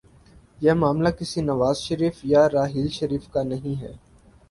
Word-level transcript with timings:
یہ 0.59 0.73
معاملہ 0.73 1.09
کسی 1.09 1.41
نواز 1.41 1.77
شریف 1.77 2.25
یا 2.25 2.49
راحیل 2.49 2.87
شریف 2.89 3.29
کا 3.29 3.43
نہیں 3.43 3.81
ہے۔ 3.81 3.93